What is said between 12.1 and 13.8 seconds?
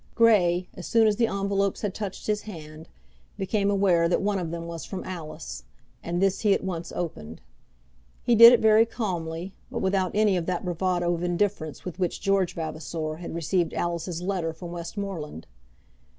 George Vavasor had received